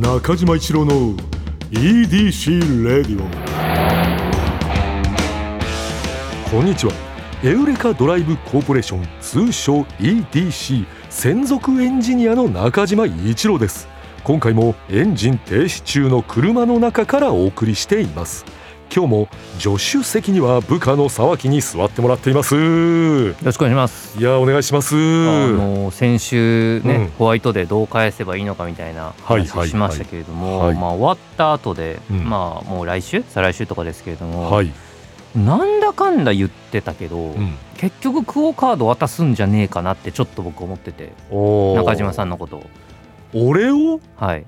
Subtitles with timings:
[0.00, 1.14] 中島一郎の
[1.70, 3.28] EDC レディオ
[6.50, 6.92] こんにちは。
[7.44, 13.86] エウレカドライブコーポレーション通称 EDC 専属エンジニアの中島一郎です。
[14.24, 18.44] 今回もエンジン停止中の車の中からお送りしています。
[18.94, 22.54] 今日も助手席には部下の沢木に座ってもらっています。
[22.54, 24.16] よろしくお願いします。
[24.20, 24.94] いやお願いします。
[24.94, 24.98] あ
[25.48, 27.08] の先週ね、うん。
[27.18, 30.74] ホワイトでどう返せばいいのかみたいなはい話しましたけれども、はい。
[30.76, 32.28] まあ終わった後で、うん。
[32.28, 34.70] まあもう来週再来週とかですけれども、はい、
[35.34, 42.66] なんだかんだ言ってたけど、うん、結局クオカード渡すんじゃねえかなってちょっと僕思ってて中島さんのことを。
[43.34, 43.98] 俺を？
[44.14, 44.46] はい。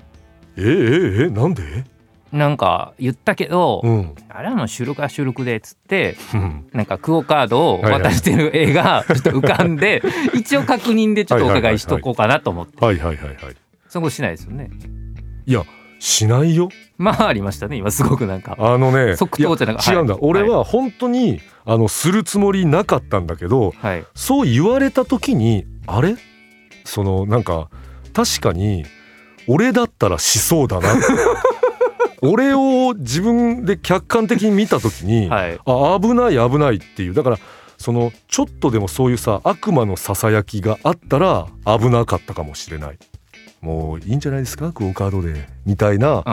[0.55, 1.83] ええええなんで？
[2.31, 4.15] なんか言ったけど、うん。
[4.29, 6.67] あれはもう収録は収録でっつってうん。
[6.73, 10.01] なんかクオカードを渡してる絵がちょっと浮かんで
[10.35, 12.85] 一応確認でちょっとお伺いしとこうかなと思って。
[12.85, 13.37] はいはいはいはい
[13.87, 14.69] そこしないですよね。
[15.45, 15.63] いや
[15.99, 16.69] しないよ。
[16.97, 18.55] まあありましたね今すごくなんか。
[18.59, 24.03] あのね即答じゃなくいや違うんだ、はい俺は本当にあのするつもりなかったんだけどはい。
[24.13, 26.15] そう言われた時にあれ？
[26.83, 27.69] そのなんか
[28.13, 28.85] 確かに
[29.47, 30.93] 俺だったらしそうだな
[32.29, 35.59] 俺を自分で客観的に見た時に、はい。
[35.65, 37.13] あ危ない危ないっていう。
[37.13, 37.39] だから
[37.77, 42.97] そのちょっとでもそういうさ悪魔のささやきがあったら危なかったかもしれない。
[43.61, 44.71] もういいんじゃないですか？
[44.71, 46.23] クオカードでみたいな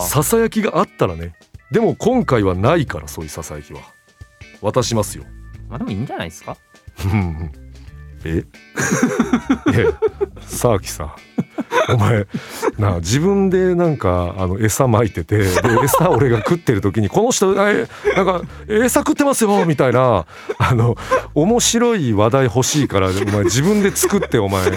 [0.00, 1.34] ささやきがあったらね。
[1.70, 3.80] でも今回はないからそういうささやきは。
[4.60, 5.24] 渡しますよ。
[5.68, 6.56] まあでもいいんじゃないですか？
[7.04, 7.50] うん
[8.24, 8.44] え？
[9.74, 9.86] え
[10.40, 11.14] さあきさ
[11.88, 12.26] お前
[12.78, 15.46] なあ自分でなんかあの餌撒いててで
[15.82, 17.86] 餌俺が食ってる時にこの人え
[18.16, 20.26] なんか餌食ってますよみたいな
[20.58, 20.96] あの
[21.34, 24.70] 面白い話題欲しいからお前自分で作ってお前。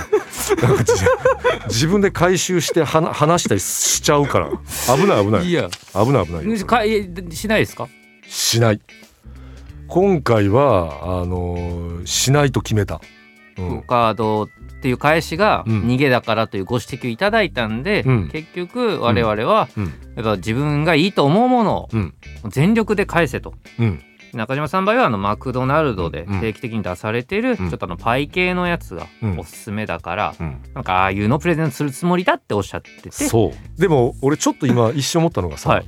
[0.62, 0.94] なんかじ
[1.68, 4.50] 自分で回収してはな話したりしちゃうから。
[4.95, 5.45] 危ない危ない。
[5.45, 5.70] いや。
[5.94, 7.90] 危ない危ないかえしないですか？
[8.25, 8.80] しない。
[9.90, 13.02] 今回はあのしないと決めた、
[13.57, 15.81] うん、カードっていう返しがうん。
[15.83, 18.29] 逃げだからというご指摘をいただいたんで、うん。
[18.29, 19.85] 結局我々はうん。
[20.15, 22.13] やっぱ自分がいいと思うものをうん。
[22.49, 23.53] 全力で返せと。
[23.79, 24.03] うん。
[24.33, 26.39] 中島さんの場合はあのマクドナルドでうん。
[26.41, 27.67] 定期的に出されてるちうん。
[27.67, 29.39] ょっとあのパイ系のやつがうん。
[29.39, 30.61] おすすめだからうん。
[30.75, 33.11] なんかああいうのプレゼントするつもりだっておっしゃってて。
[33.11, 33.81] そう。
[33.81, 35.85] でも俺ちょっと今一瞬思ったのがさ、はい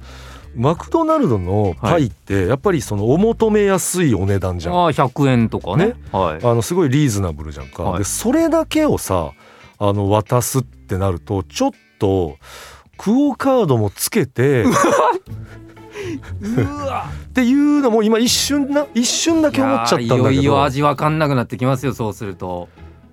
[0.60, 5.88] マクドナルドのパイってやっぱりそのお求めやすいお値段じゃん、ああ100円とかね。
[5.88, 5.94] ね。
[6.12, 6.44] はい。
[6.44, 8.00] あのすごいリーズナブルじゃんか、はい。
[8.00, 9.32] でそれだけをさ
[9.78, 12.38] あの渡すってなるとちょっと
[12.98, 14.64] クオカードもつけて
[16.42, 17.06] うわ。
[17.30, 20.32] っていうのも今一瞬な一瞬だけ思っちゃったんだけど。
[20.32, 22.68] いよいよ味わかんなくなってきますよそうすると。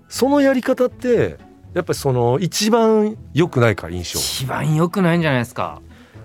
[0.09, 1.39] そのやり方って
[1.75, 4.19] やっぱりその一番良くないか印象。
[4.19, 5.81] 一番良くないんじゃないですか。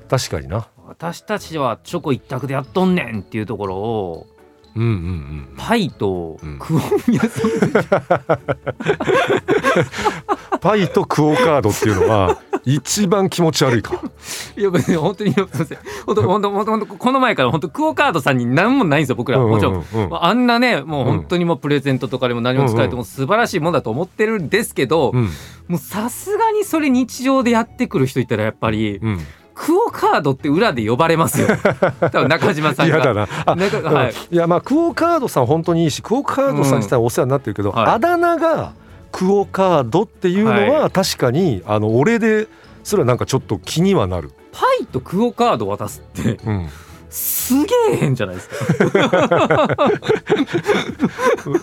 [0.10, 4.28] 確かにな私たちはチョコ一択でやっとんねんっていうところを
[4.76, 5.54] うんうんうん。
[5.56, 6.60] パイとうん。
[6.60, 6.80] クオ
[10.60, 14.02] パイとクオカードっていうのは一番気持ち悪いか。
[14.58, 15.78] いや別に本当にすいません。
[16.06, 19.40] 本当本当本当本当この前から本当クオカードさんに何もないんですよ僕ら。
[19.40, 19.84] もちろん、うん。
[19.94, 20.26] うんうん。
[20.26, 25.30] あんなねもう本当にもうプレゼントとかでも何も使えても素晴らしいもんだと思ってるんですけど、うん。
[25.70, 29.20] もうさすがにそれ日常でやってくる人いたらやっぱり、うん
[29.62, 31.48] クオカードって裏で呼ばれますよ。
[32.02, 32.96] 多分中島さんが。
[32.98, 33.28] 嫌だな。
[33.46, 34.14] あはい。
[34.32, 37.76] いやまあクオカードさん本当にいいしクオカードさん自体はお世話になってるけど、うん。
[37.76, 37.86] はい。
[37.92, 38.72] あだ名が
[39.12, 42.48] クオカードっていうのは確かに、あの俺で
[42.84, 46.68] すらなんかちょっと気にはなる、パイとクオカード渡すってうん、
[47.12, 48.56] すげえ変じゃないですか。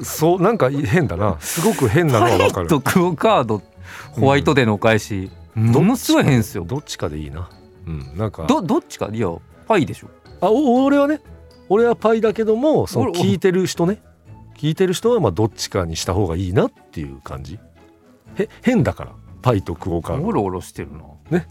[0.05, 1.37] そうなんか変だな。
[1.41, 2.69] すごく変なのはわかる。
[2.69, 3.61] とクオカード
[4.13, 6.65] ホワイトデーのお返し、ものすごい変ですよ。
[6.65, 7.49] どっちかでいいな、
[7.89, 9.09] うん、なんかどどっちか？
[9.13, 9.29] いや
[9.67, 10.09] パイでしょ。
[10.41, 11.21] あお俺はね
[11.69, 14.01] 俺はパイだけどもその俺聞いてる人ね。
[14.57, 17.59] 聞いてる人はまあどっちかにした方がいいなっていう感じ。
[18.37, 19.13] へ変だから。
[19.41, 21.45] パイとクオカード、オロオロしてるな。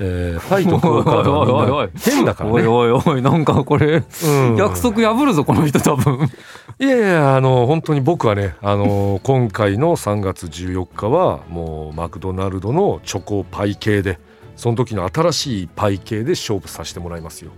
[0.00, 2.56] えーパイとクオカードは 変だからね。
[2.56, 4.56] おいおいおいなんかこれ、うん。
[4.56, 6.28] 約束破るぞこの人多分。
[6.80, 14.18] いやいやあの本当に僕はねあの今回の3月14日はもうマクドナルドのチョコパイ系で
[14.56, 17.52] その時の新しいパイ系で勝負させてもらいますよ。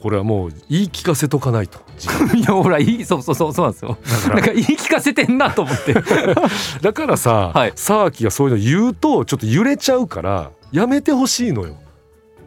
[0.00, 1.78] これはもう言い聞かせとかないと。
[1.98, 3.98] 自 分いやほらいいそうそうそうそうなんですよ。
[4.30, 5.92] なんか言い聞かせてんなと思って。
[5.92, 6.02] ら
[6.82, 7.72] だからさ、はい。
[7.76, 11.76] サーキがそういうの言うとちょっと揺れちゃうからやめてほしいのよ。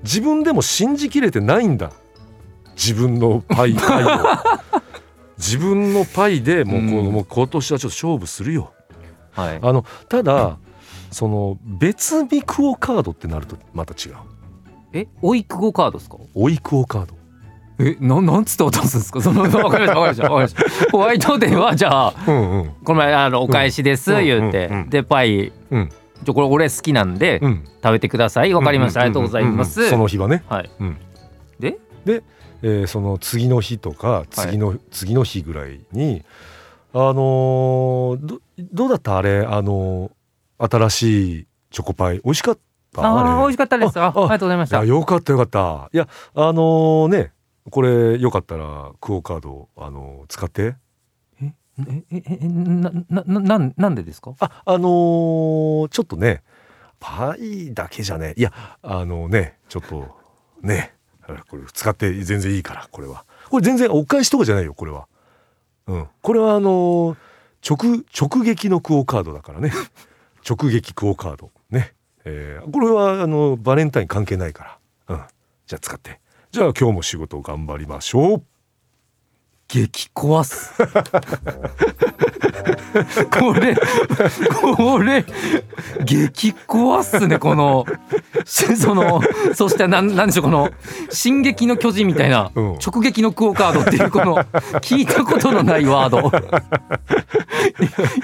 [0.04, 1.92] 自分でも信じきれてないんだ。
[2.76, 4.10] 自分のパイ パイを。
[5.38, 8.72] 自分のパイでもうこううんもう今年はちょっと勝負するよ。
[9.32, 9.60] はい。
[9.62, 10.58] あのただ
[11.14, 14.16] その別尾クオカードってなるとまた違う。
[14.92, 16.18] えおいくごカードですか？
[16.36, 17.16] おいクオカード。
[17.80, 19.22] えななんつって渡すんですか？
[19.22, 20.92] そのわかりましたわかりましたわかりました。
[20.92, 22.70] ホワイトデーはじゃあうんうん。
[22.84, 24.26] この前あのお返しですうん。
[24.26, 24.82] 言って、うん。
[24.82, 24.90] うん。
[24.90, 25.90] でパイ、うん。
[26.24, 27.64] ちょこれ俺好きなんで、うん。
[27.84, 28.54] 食べてください。
[28.54, 29.90] わかりました、ありがとうございます、んんん。
[29.90, 30.70] その日はね、はい。
[30.80, 30.98] うん。
[31.60, 31.80] で？
[32.06, 36.24] えーその次の日とか次の、次の日ぐらいに
[36.94, 38.40] あのーど
[38.72, 39.18] どうだった？
[39.18, 40.12] あれあのー
[40.58, 42.22] 新しいチョコパイ。
[42.24, 43.02] 美味しかった？
[43.02, 44.00] ああ美味ししかったです。
[44.00, 44.84] ああありがとうございました。
[44.86, 45.90] よかったよかった。
[45.94, 47.32] いやあのーね
[47.72, 50.76] これよかったらクオカードあのー使って。
[51.42, 54.36] ええええななななんなんでですか？
[54.40, 56.44] ああのーちょっとね
[57.00, 58.34] パイだけじゃね。
[58.38, 58.54] いや
[58.84, 60.08] あのねちょっと
[60.62, 60.94] ね
[61.50, 63.26] これ使って全然いいからこれは。
[63.50, 65.08] これ全然お返しとかじゃないよこれは。
[65.88, 66.08] うん。
[66.22, 67.18] これはあのー
[67.68, 69.72] 直直撃のクオカードだからね
[70.48, 71.52] 直撃クオカード。
[71.70, 71.94] ね。
[72.26, 75.16] えーこれはあのバレンタイン関係ないから。
[75.16, 75.22] うん。
[75.68, 76.20] じゃあ使って。
[76.52, 78.44] じゃあ今日も仕事頑張りましょう。
[79.68, 80.74] 激壊す。
[83.32, 83.76] これ
[84.76, 85.26] これ
[86.06, 87.86] 激壊すねこの
[88.46, 89.20] しその
[89.56, 90.70] そしてなんなんでしょうこの
[91.10, 92.74] 「進撃の巨人」みたいなうん。
[92.76, 94.38] 直撃のクオカードっていうこの
[94.82, 96.20] 聞いたことのないワード。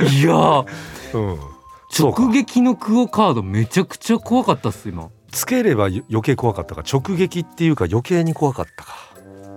[0.06, 0.34] いや。
[0.34, 0.66] ー
[1.14, 1.59] うん
[1.98, 5.10] 直撃のクオカードめちゃくちゃ怖かったっす今。
[5.32, 6.84] つければよ余計怖かったか。
[6.90, 8.94] 直撃っていうか余計に怖かったか、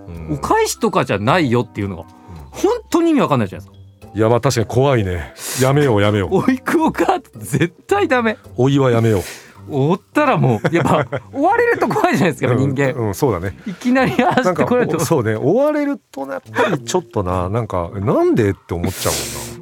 [0.07, 0.33] うん。
[0.33, 2.03] お返しとかじゃないよっていうのが
[2.51, 3.83] 本当に意味わかんないじゃないですか。
[4.15, 5.33] いやまあ確かに怖いね。
[5.61, 6.35] やめようやめよう。
[6.37, 8.37] おいクオカード絶対ダメ。
[8.57, 9.21] おいはやめよう。
[9.69, 13.57] 追ったらもうやっぱ 追われると怖いじゃないですか人間、うん、うんそうだね。
[13.65, 14.97] いきなり走ってこれると。
[14.97, 15.35] おそうね。
[15.35, 19.13] 追われるとやっぱりちょっとななんかなんでって思っちゃう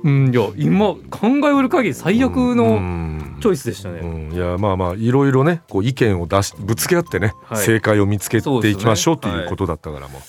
[0.04, 3.38] うんいや今考えうる限り最悪のうん。
[3.42, 7.66] チョイスでしたね、うん、いやまあまあいろいろねこう意見を出しぶつけ合ってね、はい。
[7.66, 10.20] 正解を見つけていきましょうねいうことだったからも。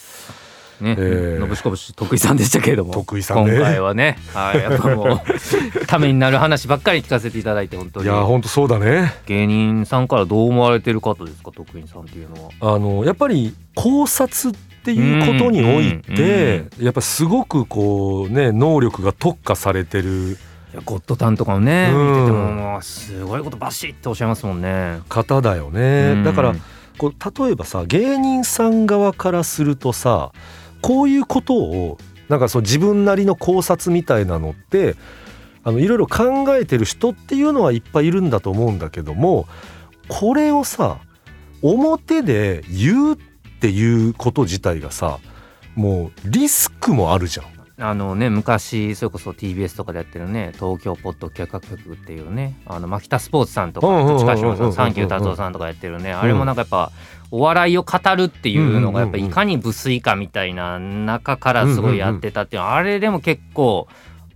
[0.81, 1.39] う、ね、えー。
[1.39, 2.93] のぶしこぶし徳井さんでしたけれども。
[2.93, 3.55] 徳井さんね。
[3.55, 4.19] 今回はね。
[4.35, 4.59] はい。
[4.61, 5.21] やっぱもう
[5.87, 8.07] ためになる話ばっかり聞かせていただいて本当に。
[8.07, 9.15] いや本当そうだね。
[9.27, 12.75] 芸人さんからどう思われてる方ですか徳井さんっていうのは。
[12.75, 20.37] あのやっぱり考察っていうことにおいて、やっぱすごくこうね能力が特化されてる。
[20.73, 22.13] いやゴッドタンとかもね、うん。
[22.13, 25.01] 見ててもすごいことバシッとおっしゃいますもんね。
[25.09, 26.25] 方だよね、うん。
[26.25, 26.55] だから
[26.99, 30.33] こう例えばさ芸人さん側からするとさ
[30.81, 34.97] こういうことをなんかそう自分なりの考察みたいなのって
[35.63, 39.47] あのいろいろ考えてる人っていうのはいっぱいいるんだと思うんだけども
[40.09, 40.99] これをさ
[41.61, 43.17] 表で言うっ
[43.63, 45.21] ていうこと自体がさ
[45.77, 47.47] もうリスクもあるじゃん。
[47.79, 53.87] あのね昔それこそ TBS とかでやってるね東京ポッド企画局っていうねあの牧田スポーツさんとか
[54.19, 56.93] 近島さんサンキュー達夫さんとかやってるねあれもなんかやっぱ
[57.31, 63.89] お笑いを語るっていうのがやっぱいかに無粋かみたいな中からすごいやってたっていうあれでも結構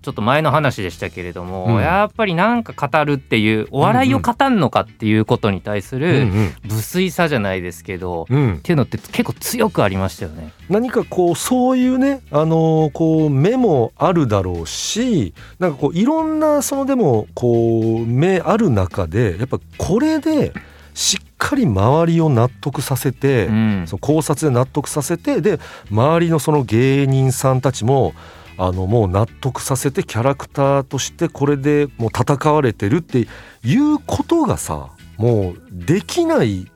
[0.06, 1.80] ちょっと前の話でしたけれども、うん。
[1.80, 6.28] やっぱりなんか語るっていうお笑いを語るのかっていうことに対する
[6.62, 8.38] 無粋さじゃないですけど、うん。
[8.38, 10.52] うんっていうのって結構強くありましたよね。
[10.68, 20.52] 何かこうそういうねあのーこう目もあるだろうしなんかこういろんなそのでもこう目ある中でやっぱこれで
[20.94, 23.84] しっかり周りを納得させて、うん。
[23.88, 25.58] その考察で納得させてで
[25.90, 28.14] 周りのその芸人さんたちも
[28.58, 33.26] あのもう納得させてキャラクターとしてこれでもう戦われてるって
[33.64, 36.66] いうことがさもうできない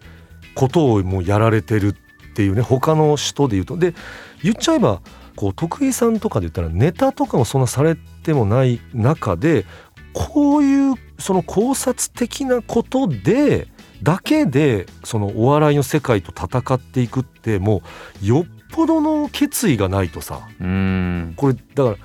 [0.54, 3.76] ことをもうやられてるっていうね他の人で言うと。
[3.76, 3.94] で
[4.42, 5.00] 言っちゃえば
[5.36, 9.64] こう徳井さんとかで言ったらネタとかもそんなされてもない中で
[10.12, 13.68] こういうその考察的なことで
[14.02, 17.82] だけでそのお笑いの世界と戦っていくっても
[18.22, 21.34] うよっぽどの決意がないとさうん。
[21.36, 21.96] これだから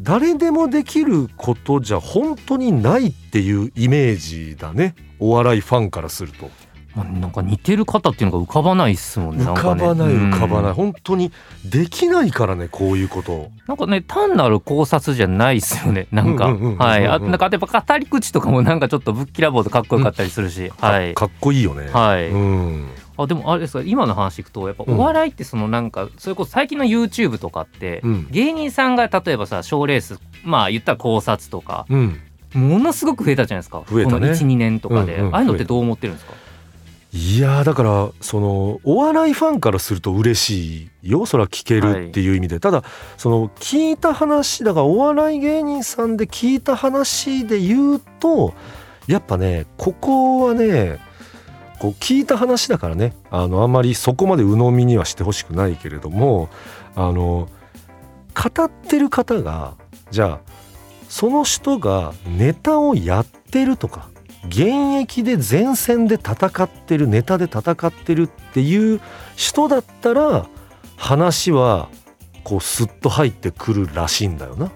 [0.00, 4.94] 誰でもできることじゃ本当にないっていうイメージだね。
[5.18, 6.44] お笑いファンからすると。
[6.44, 6.50] まあ、
[6.96, 9.44] なんか似てる方っていうのが浮かばないっすもんね。
[9.44, 11.32] 浮かばない浮かばないうん本当に
[11.64, 16.06] できないからねこういうことなんかね単なる考察じゃないっすよね。
[16.12, 17.06] なんかうんうんうんうんうんはい。
[17.06, 20.70] あなんかやっぱ語り口とかもなんかちょっとぶっきらぼうでかっこよかったりするし。
[20.78, 21.14] はい。
[21.14, 22.28] かっこいいよねはい。
[22.30, 32.20] うんあでもあれですか今の話いくとやっぱうんお笑いってそのなんかそれこそ最近の YouTube とかって、うん芸人さんが例えばさ賞ーレースまあ言ったら考察とかうん
[32.54, 33.78] ものすごく増えたじゃないですか。
[33.80, 36.34] ねこの12年とかで、うんうんああいうのってどう思ってるんですか？
[37.16, 41.26] いやーだからそのお笑いファンからすると嬉しいよ。
[41.26, 42.82] それは聞けるっていう意味で、ただ
[43.16, 48.52] その聞いた話だからお笑い芸人さんで聞いた話で言うと
[49.06, 50.98] やっぱねここはね
[51.78, 53.14] こう聞いた話だからね。
[53.30, 56.48] あのあんまりそこまで鵜呑みにはしてほしくないけれども
[56.96, 57.48] あの
[58.34, 59.76] 語ってる方が
[60.10, 60.52] じゃあ
[61.08, 64.08] その人がネタをやってるとか
[64.48, 69.00] 現役で前線で戦ってるネタで戦ってるっていう
[69.36, 70.46] 人だったら
[70.96, 71.88] 話は
[72.44, 74.70] こうスッと入ってくるらしいんだよな。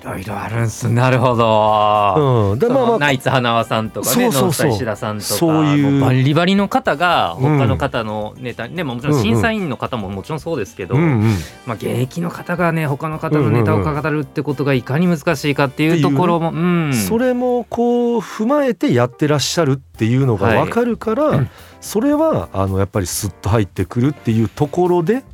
[0.00, 0.88] いろいろあるんす。
[0.88, 6.00] なるほど、うん、でそまあまあのナイツ花輪さんとかねそうそう石田さんとかそういう。
[6.00, 11.22] バリバリの方が他の方のネタ、でももちろん審査員の方ももちろんそうですけど、うんうん、
[11.66, 16.94] まあ、現役の方がね他の方のネタを語るってことがいかに難しいかっていうところも、うん。
[16.94, 21.38] それもこう踏まえてやってらっしゃるっていうのが分かるから、はい。
[21.38, 25.24] うんそれはあのやっぱりスッと入ってくるっていうところで、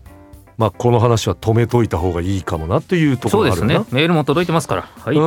[0.59, 3.65] まあ、この話は止めといた方がいいかもなというとこそうです。
[3.65, 3.81] ね。
[3.91, 4.83] メールも届いてますから。
[4.83, 5.21] はい、う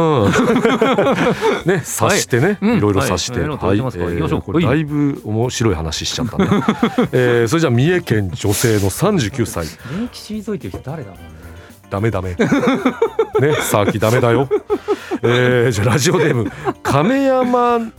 [1.67, 3.47] ん、 ね察してね、うんいろいろ察して、はい。
[3.47, 4.09] メール届いてますから。
[4.09, 4.41] 行きましょう。
[4.41, 6.47] これだいぶ面白い話しちゃったね、
[7.11, 9.65] えーそれじゃあ三重県女性の39歳。
[9.65, 11.39] 現役退いてる人誰だろうね。
[11.91, 12.35] ダメダメ。
[13.39, 14.47] ねさあきダメだよ、
[15.21, 16.51] えーじゃあラジオネーム
[16.83, 17.93] 亀山ん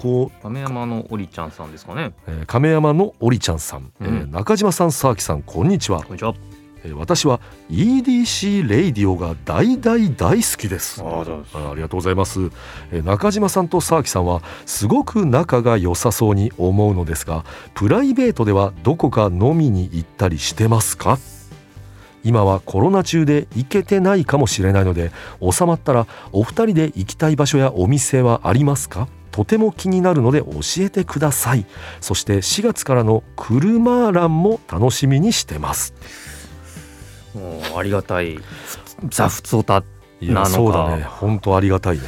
[0.00, 2.12] こう亀山のおりちゃんさんですかね。
[2.26, 6.34] えー亀山のおりちゃんさん、えーうん中島さん沢木さんこんにちは、こんにちは。
[6.84, 7.38] えー私は
[7.68, 11.02] EDC レイディオが大大大好きです。
[11.02, 12.40] ああありがとうございます、
[12.92, 21.18] えー中島さんと沢木さんはすごく仲が良さそうに思うのですがプライベートではどこか飲みに行ったりしてますか？
[22.24, 29.06] 今はコロナ中で行けてないかもしれないので収まったらお二人で行きたい場所やお店はありますか？
[29.40, 31.64] とても気になるので教えてください。
[32.02, 35.94] そして4月からの車ランも楽しみにしてます。
[37.34, 38.38] もうありがたい。
[39.08, 39.82] ザ・フツオタ
[40.20, 40.46] なのか。
[40.50, 41.04] そうだね。
[41.04, 42.02] 本当ありがたいね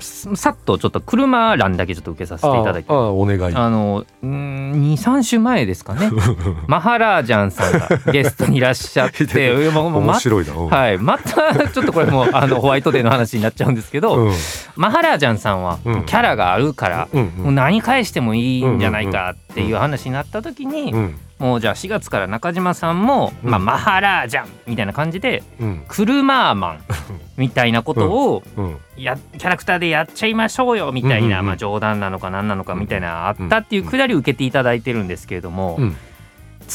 [0.00, 3.54] さっとちょっと車欄だけちょっと受けさせていただいてああお願い。
[3.54, 6.10] あの23週前ですかね。
[6.66, 10.68] マハラージャンさんがゲストにいらっしゃって 面白いな、うん。
[10.68, 14.32] はい、またちょっとこれもあのホワイトデーの話になっちゃうんですけど、うん。
[14.76, 16.04] マハラージャンさんはうん。
[16.04, 23.50] キャラがあるから、うんもう何返してもいいんじゃないかっていう話になった時に、うんもうじゃあ4月から中島さんも、うん。
[23.50, 25.84] まあ、マハラージャンみたいな感じでうん。
[25.88, 26.80] 車マン
[27.36, 28.78] みたいなことをうん。
[28.96, 35.96] やキャラクターでやっちゃいましょうよみたいな、まあ、冗談なのか何なのかみたいなあったっていうくだりを受けていただいてるんですけれども、うん。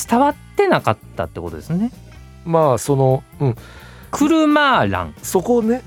[0.09, 1.91] 伝わってなかったってことですね。
[2.45, 3.55] まあその、うん、
[4.11, 5.13] 車ラン。
[5.23, 5.81] そこね。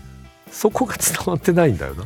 [0.50, 2.04] そこが伝わってないんだよな。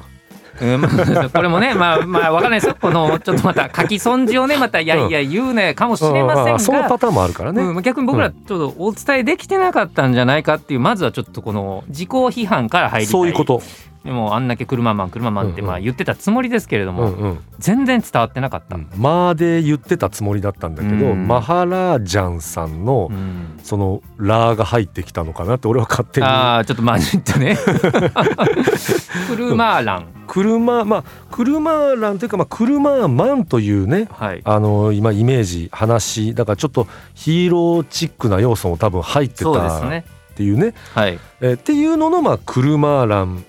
[0.60, 0.80] うん。
[0.80, 0.88] ま
[1.24, 2.76] あこれもねまあまあわかんないですよ。
[2.80, 6.60] このちょっとまた書き損じをねまたいやいや言うねかもしれませんが、うん。
[6.60, 7.62] そのパターンもあるからね。
[7.62, 13.12] うん、逆に僕らちょっとお伝えできてなかったんじゃないかっていうまずはちょっとこの自己批判から入りたい。
[13.12, 13.62] そういうこと。
[14.04, 17.38] でもあんだけ車マン車マンってまあ言ってたつもりですけれども、うんうん。
[17.58, 21.26] 全然伝わってなかった、うんまあで言ってたつもりだったんだけど、うん。
[21.26, 23.58] マハラージャンさんのうん。
[23.62, 26.26] そのラーが入ってきたのかなって俺は勝手に。
[26.26, 27.56] ああちょっとまじってね。
[29.26, 34.42] 車ラン車まあ車ランというかまあ車マンというねはい。
[34.44, 40.04] あの今イメージ話だからちょっとヒーローチックな要素も多分入ってたっそうですね。
[40.34, 40.74] ていうね。
[40.94, 41.18] はい。
[41.40, 43.44] えーっていうののまあ車ラン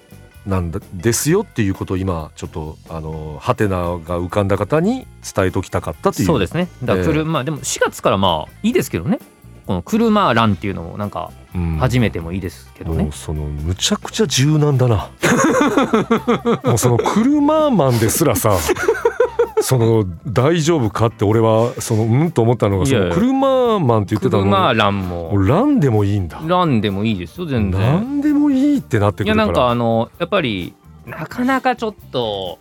[0.46, 6.25] なんだですよっていうことを今ちょっとあのハテナが浮かんだ方に伝えときたかったという。
[6.25, 6.68] そうですね。
[6.84, 7.06] だからええ。
[7.06, 9.20] 車、でも4月からまあいいですけどね。
[9.66, 13.04] この車ランっていうのもなんかうん初めてもいいですけどね。
[13.06, 15.10] もう、そのむちゃくちゃ柔軟だな。
[16.64, 18.58] もうその車マンですらさ
[19.65, 25.29] その大丈夫かって俺はそのうんと思ったのがその車マンって言ってたの車もランも。
[25.31, 26.39] うランでもいいんだ。
[26.45, 27.81] ランでもいいですよ全然。
[27.81, 29.43] 何でもいいってなってくるから。
[29.45, 30.75] いやなんかあのやっぱり
[31.07, 32.60] なかなかちょっと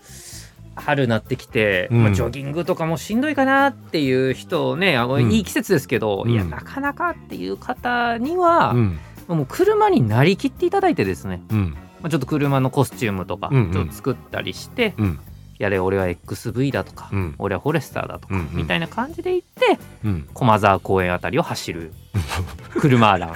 [0.76, 2.02] 春なってきて、うん。
[2.04, 5.30] まあ、ジョギングとかもしんどいかなっていう人ねあのうん。
[5.30, 6.32] いい季節ですけど、うん。
[6.32, 8.99] いやなかなかっていう方には、うん。
[9.28, 11.76] もう車になりきっていただいてですね、うん。
[12.00, 15.20] まあ、ちょっと車のコスチュームとかちょっと作ったりして、うん
[15.64, 17.35] やれ俺は XV だとか、うん。
[17.38, 18.56] 俺はフォレスターだとか、うんうん。
[18.56, 20.28] みたいな感じで行ってうん。
[20.35, 21.92] 駒沢公園あたりを走る。
[22.80, 23.35] 車ラン。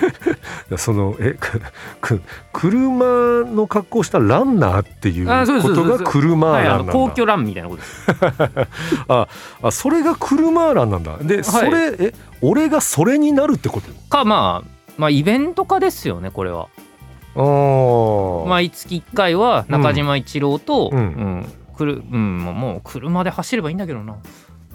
[0.79, 1.61] そのえく
[2.01, 5.27] く車の格好したランナーっていう
[5.63, 8.07] ことが車はい、ランなんだ、あの皇居ランみたいなことです。
[9.09, 9.27] あ
[9.71, 11.17] それが車ランなんだ。
[11.19, 13.91] で、それえ俺がそれになるってこと？
[14.11, 16.69] かまあまあイベント化ですよねこれは。
[17.37, 21.47] ああ毎月1回は中島一郎と、ううんん
[21.79, 24.17] くるうん、もう車で走ればいいんだけどな。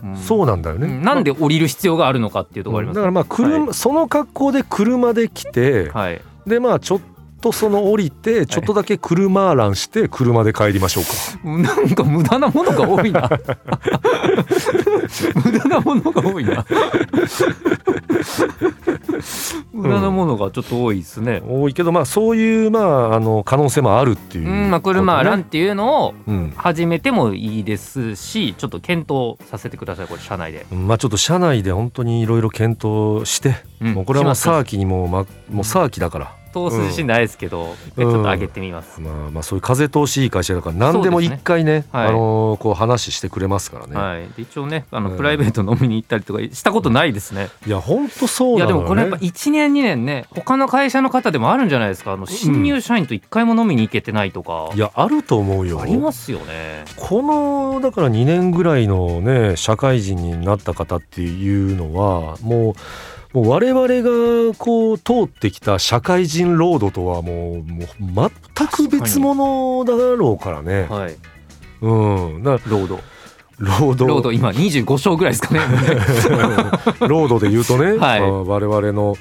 [0.04, 0.18] うん。
[0.18, 1.02] そうなんだよね、うん。
[1.04, 2.96] なんで降りる必要があるのかっていうところあります。
[2.96, 7.02] だからまあ車、はその格好で車で来て、はい、でまあちょっ
[7.42, 11.12] とその降りてちょっとだけ車ランして車で帰りましょうか、
[11.46, 13.30] なんか無駄なものが多いな。
[15.44, 16.66] 無駄なものが多いな
[19.84, 24.72] 無駄なものがちょっと多いですね、多いけどまあそういうまああの可能性もあるっていうう、ん。
[24.72, 33.94] まあ、車ランっていうのをうん始めてもいいですしちょっと検討させてくださいこれ社内で、まあちょっと社内で本当にいろいろ検討して、うん。
[33.94, 42.08] もうこれはもうサーキにもう,、ま、もうサーキだから、通す自信ないですけど、一回ちょっと上げてみます、まあ、まあそういう風通しいい会社だから何でも一回ねはい。
[42.08, 45.18] あのーこう話してくれますからね、はい、で一応ねあの、うん。
[45.18, 52.14] プライベート飲みに行ったりとかしたことないですね、い、や本当そういやでもこれやっぱ1年2年ね他の会社の方でもあるんじゃないですか。
[52.14, 55.82] あの新入社員と1回も飲みに行けてないとか、いやあると思うよ。
[55.82, 56.86] ありますよね。
[56.96, 62.74] このだから2年ぐらいのね社会人になった方っていうのはもう
[63.34, 70.84] もう我々がこう通ってきた社会人ロードとはもうもう全く別物だろうからね。
[70.84, 71.18] はい。
[71.82, 72.98] うん、だかロード。
[72.98, 73.02] ら
[73.58, 74.08] ロード。
[74.08, 75.62] ロード今25勝ぐらいですかね。
[77.08, 78.22] ロードで言うとね、 はい。
[78.22, 79.16] まあ我々の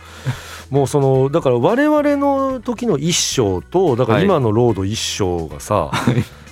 [0.70, 5.90] もうそのだから我々の時の一章とだから今のロード一章がさ、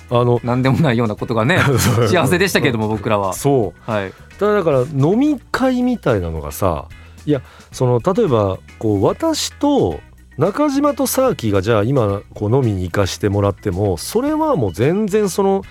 [0.09, 1.59] あの何でもないようなことがね
[2.07, 3.33] 幸せでしたけども僕らは。
[3.33, 3.91] そう。
[3.91, 4.13] はい。
[4.39, 6.85] ただだから飲み会みたいなのがさ
[7.25, 9.99] いやその例えばこう私と
[10.37, 15.63] 中島とサーキがじゃあ今こう飲みに行かしてもらってもそれはもう全然その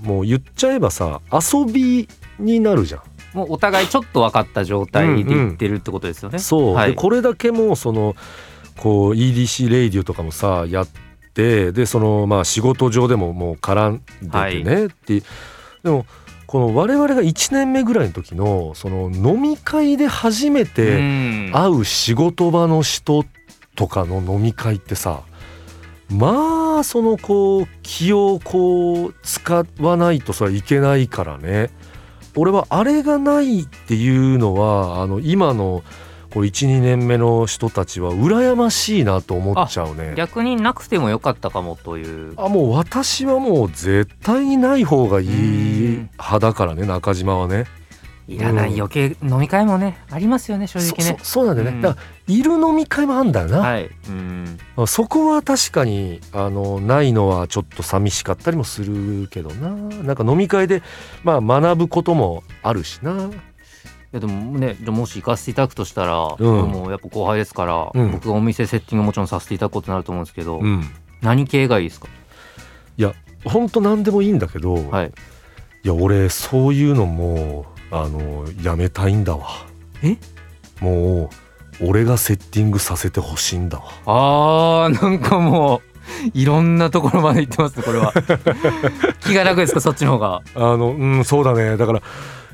[0.00, 2.08] もう言っちゃえばさ遊び
[2.38, 3.02] になるじゃん。
[3.34, 6.90] もうお互いちょっと分かった状態で言ってるってことですよね、そう、はい。
[6.90, 8.16] でこれだけもうその
[8.76, 10.88] こう EDC レイディオとかもさやっ
[11.34, 15.22] てでそのまあ仕事上でももう絡んでてね、っていう。
[15.84, 16.06] でも
[16.50, 21.52] この我々が1年目ぐらいの時のその飲み会で初めうてん。
[21.52, 23.24] 会う仕事場の人
[23.76, 25.22] とかの飲み会ってさ
[26.08, 31.70] まあそのこう気をこう使わないとそれはいけないからね。
[32.34, 35.84] 俺はあれがないっていうのはあの今の
[36.32, 40.14] こう12年目の人たちは羨ましいなと思っちゃうね。
[40.16, 42.34] 逆になくてもよかったかもという。
[42.36, 45.32] あもう私はもう絶対にない方がいいう
[46.00, 47.66] ん派だからね中島はね。
[48.28, 51.18] いらない余計飲み会もねありますよね正直ね。
[51.20, 51.82] そうなんだよね、うん。
[51.82, 53.90] だからいる飲み会もあんだよな、はい。
[54.08, 54.86] うん。
[54.86, 59.70] そこは確かにあのないのはちょっと寂しかったりもするけどな。
[59.70, 60.80] なんか飲み会で、
[61.24, 63.30] まあ、学ぶこともあるしな。
[63.30, 63.49] い
[64.12, 66.68] やでもねもし行かせていただくとしたら、うん。
[66.70, 68.12] もうやっぱ後輩ですから、うん。
[68.12, 70.82] 僕がお店セッティングもちろんさせていただくことになると思うんですけど、うん。
[71.20, 72.08] 何系がいいですか？
[73.44, 75.12] ほんと何でもいいんだけど、い、はい
[75.82, 79.46] や俺そういうのもあのやめたいんだわ。
[80.02, 80.18] え？
[80.80, 81.30] も
[81.80, 83.84] う俺がセッティングさせてほしいんだわ。
[84.04, 85.80] あーなんかも
[86.34, 88.12] ういろんなところまで行ってますねこれは。
[89.24, 89.80] 気が楽ですか？
[89.80, 90.42] そっちの方が。
[90.54, 91.78] あのうんそうだね。
[91.78, 92.02] だから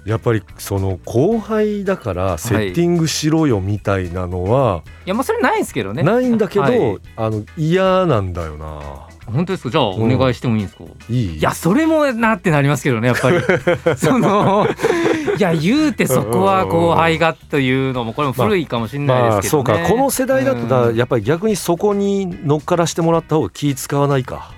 [0.06, 6.02] やっぱりその後輩だからセッティングしろよみたいなのは、いやまあそれないですけどね。
[6.04, 6.98] ないんだけど、はい。
[7.16, 9.08] あの嫌なんだよな。
[9.26, 9.70] 本当ですか？
[9.70, 11.38] じゃあお願いしてもいいんですか、いい？
[11.38, 13.40] いやそれもなってなりますけどねやっぱり。
[13.98, 14.68] その
[15.36, 19.88] いや言うてそこは後輩がというのもこれも古いかもしれないまあですけどね、そうか。
[19.88, 24.52] この世代だとだうんやっぱり逆にそこに乗っからしてもらった方が気使わないか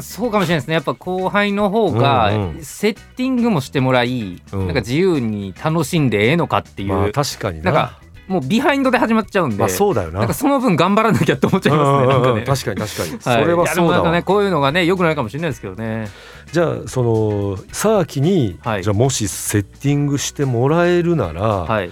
[0.00, 0.74] そうかもしれないですね。
[0.74, 2.62] やっぱ後輩の方がうんうん。
[2.62, 4.66] セッティングもしてもらい、うん。
[4.66, 7.64] なんか自由に楽しんでええのかっていう、まあ確かにな。
[7.64, 10.18] なんかもうビハインドで始まっちゃうんで、まあそうだよな。
[10.18, 12.12] なんかその分頑張らなきゃって思っちゃいますね。
[12.12, 12.42] なんかね。
[12.42, 13.42] 確かに確かに、はい。
[13.42, 16.08] それはそうだわ、ねこういうのがね良くないかもしれないですけどね。
[16.52, 18.82] じゃあそのサーキに、はい。
[18.82, 21.90] じゃあもしセッティングしてもらえるなら、はい。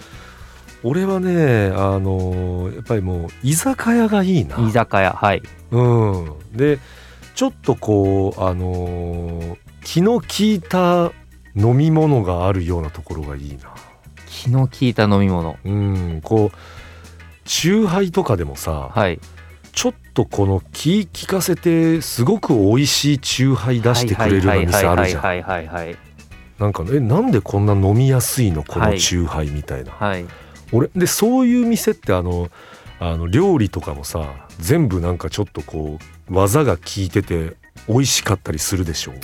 [0.82, 4.56] 俺はねあのやっぱりもう居酒屋がいいな。
[4.58, 5.42] 居酒屋はい。
[5.70, 6.32] うん。
[6.52, 6.78] で
[7.36, 11.12] ちょっとこうあの気の利いた
[11.54, 13.74] 飲み物があるようなところがいいな
[14.26, 15.56] 気の利いた飲み物。
[15.64, 16.56] うんこう
[17.44, 19.20] 酎ハイとかでもさ、はい。
[19.72, 25.96] ちょっとこの気利かせてすごく美味しい酎ハイ出してくれるような店あるじゃんはいはいはいはいはい
[26.58, 30.24] なんかえなんでこんな飲みやすいのこはいの酎ハイみたいな、はい。
[30.72, 32.48] 俺でそういう店ってあの
[32.98, 37.56] あの料理とかもさ全部なんかちょっとこう技が効いてて
[37.88, 39.14] 美味しかったりするでしょう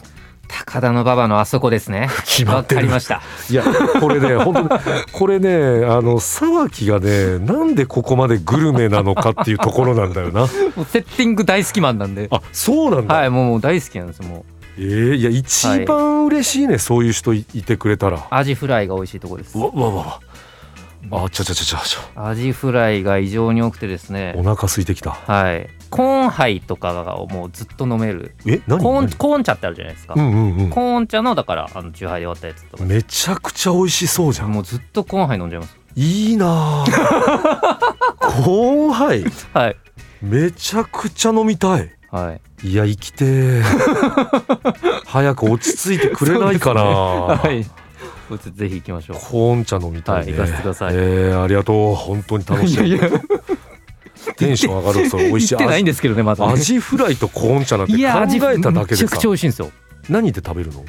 [0.49, 2.03] 高田馬場のあそこですね。
[2.03, 3.23] わ決まってりました。
[3.49, 3.65] いや
[4.01, 10.41] これね本当にこれねあの沢木がねなんでここまでグルメなのかっていうところなんだよな
[10.77, 12.29] もうセッティング大好きマンなんで。
[12.31, 14.45] あそうなんだ、はいもうもう大好きなんですもう。
[14.77, 19.61] えー、いや一番嬉しいね、そういう人いいてくれたらアジフライが美味しいところですう。
[19.63, 19.97] わうわう
[21.15, 24.43] わあちゃちゃちゃちゃアジフライが異常に多くてですねお。
[24.43, 25.69] 腹空いてきたはい。
[25.93, 28.35] コーンハイとかがもうずっと飲める。
[28.47, 28.81] え何？
[28.81, 29.17] コーン何？
[29.17, 30.71] コーン茶ってあるじゃないですか、うんうんうん。
[30.71, 32.85] コーン茶のだからあのチューハイで割ったやつとか。
[32.85, 34.53] めちゃくちゃ美味しそうじゃん。
[34.53, 35.77] もうずっとコーンハイ飲んじゃいます。
[35.95, 36.85] いいなあ
[38.19, 39.25] コーンハイ？
[39.53, 39.77] はい。
[40.23, 41.91] めちゃくちゃ飲みたい。
[42.11, 42.69] はい。
[42.69, 43.63] いや生きてえ。
[45.05, 47.65] 早く落ち着いてくれないかな、はい。
[48.55, 49.17] ぜひ行きましょう。
[49.17, 50.95] コーン茶飲みたいね、はい行かせてください。
[50.95, 51.95] えーありがとう。
[51.95, 52.99] 本当に楽しい
[54.47, 55.55] テンション上がるそれ美味しい。
[55.55, 56.53] 行ってないんですけどねまだね。
[56.53, 58.03] アジフライとコーン茶なんて考え
[58.61, 59.03] ただけでさ。
[59.05, 59.71] めちゃくちゃ美味しいんですよ。
[60.09, 60.85] 何で食べるの？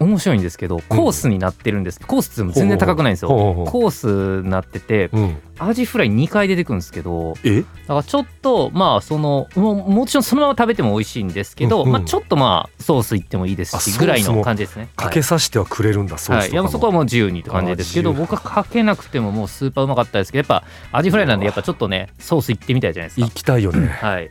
[0.00, 3.28] 面白いんですけどコースになってるんです、コースっても全然高くないんですよ。
[3.28, 5.36] コースになっててうん。
[5.58, 7.60] アジフライ2回出てくるんですけどえ？
[7.60, 14.88] だからちょっとまあそのももちろんそのまま食べても美味しいんですけど、まあ、ちょっとまあソースいってもいいですしぐらいの感じですね。
[14.96, 16.68] かけさしてはくれるんだ、ソースとかも。
[16.70, 23.34] そこはもう自由にって感じですけど僕はかけなくてももうスーパーうまかったですけどやっぱアジフライなんでやっぱちょっとねソースいってみたいじゃないです行か。
[23.34, 23.86] きたいよね。
[23.86, 24.30] はい、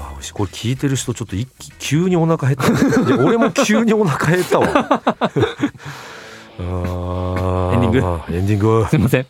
[0.00, 3.24] あ美味しいこれ聞いてる人ちょっと一気急にお腹減った。
[3.24, 4.68] 俺も急にお腹減ったわ。
[6.58, 7.74] あー。
[7.74, 7.98] エンディング。
[8.36, 8.86] エンディング。
[8.88, 9.26] すいません。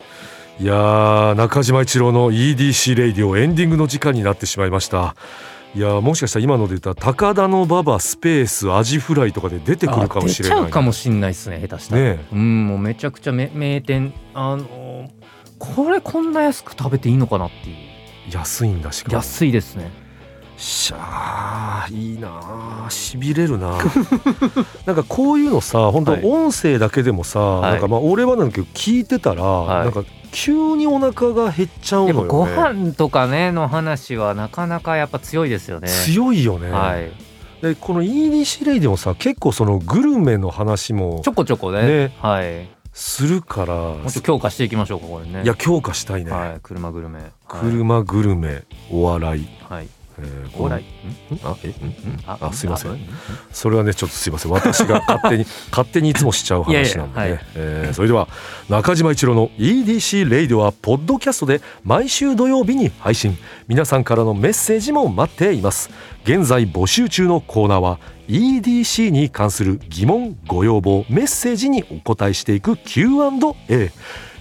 [0.57, 5.15] いやー中島一郎の EDC レイディオエンディングの時間になってしまいました。
[5.75, 12.01] いやーもしかしたら今ので言ったら高田の馬場スペースアジフライとかで出てくるかもしれないあ出ちゃうかもしんないですね下手したら。
[12.01, 14.13] ねうんもうめちゃくちゃめ名店。
[14.33, 15.09] あの
[15.59, 17.75] これこんな安く食べていいのかなっていう。
[18.31, 19.15] 安いんだしかも。
[19.17, 20.04] 安いですね。
[20.57, 22.29] しゃあいいな
[22.85, 23.77] あしびれるな
[24.85, 35.87] なんかこういうのさ本当はい音声だけでもさ、いなんかまあ俺はなんだけど聞いてたら、はいなんか急にお腹が減っちゃうのよねご飯とかねの話はなかなかやっぱ強いですよね。
[35.87, 37.09] 強いよね、はい。
[37.61, 41.83] でこの EDC レイでもさ結構そのグルメの話もちょこちょこね。
[41.83, 42.67] ねはい。
[42.91, 45.43] するからもっと強化していきましょうかこれね。
[45.43, 46.59] いや強化したいね、はい。
[46.61, 47.19] 車グルメ。
[47.19, 49.87] はい車グルメお笑い、はい。
[50.19, 51.33] えーお笑い。
[51.35, 51.67] んあえ？
[51.67, 51.71] ん？
[51.71, 52.23] ん？
[52.25, 52.91] ああすいません。
[52.91, 52.95] あ
[53.51, 54.51] それはねちょっとすいません。
[54.51, 57.29] 私が勝手に 勝手にいつもしちゃう話なんでね。
[57.29, 57.39] はい。
[57.55, 58.27] えーそれでは
[58.69, 63.37] 中島一郎の EDC レイディオはポッドキャストで毎週土曜日に配信。
[63.67, 65.89] 皆さんからのメッセージも待っています。
[66.23, 73.91] 現在募集中のコーナーは EDC に関する疑問ご要望メッセージにお答えしていく Q&A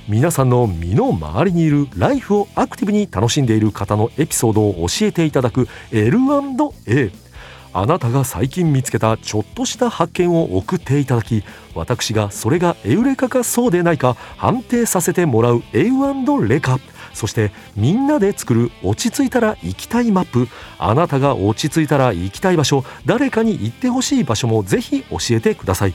[0.06, 7.10] 皆さんの身の回りにいるライフをアクティブに楽しんでいる方のエピソードを教えていただく L&A
[7.72, 11.42] あなたが最近見つけたちょっとした発見を送っていただき
[11.74, 16.78] 私がそれがエウレカかそうでないか判定させてもらうエウレカ
[17.14, 20.48] そしてみんなで作る落ち着いたら行きたいマップ。
[20.78, 25.94] あなたが落ち着いたら行きたい場所誰かに行ってほしい場所もぜひ教えてください。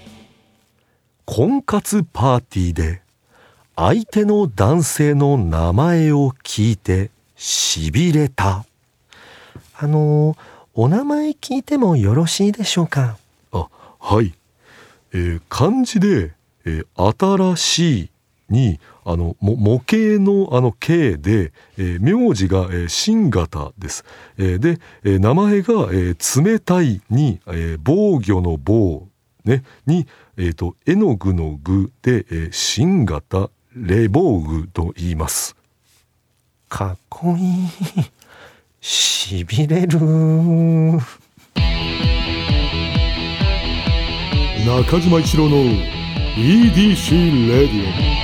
[1.33, 3.01] 婚活パーティーで
[3.77, 8.65] 相手の男性の名前を聞いてしびれた。
[9.77, 10.35] あの
[10.73, 13.17] お名前聞いてもよろしいでしょうか？
[13.53, 14.33] あはい、
[15.13, 16.33] えー漢字で、
[16.65, 18.09] えー新しい
[18.49, 24.03] にあの模型のあの形で、えー名字が、えー新型です、
[24.37, 29.07] えーで、えー名前が、えー冷たいに、えー防御の防。
[29.45, 35.55] ねにえーと絵の具の具で、えー新型レボーグと言います。
[36.67, 37.67] かっこいい。
[38.81, 39.99] しびれる。
[44.65, 45.57] 中島一郎の
[46.35, 48.20] EDC レディオ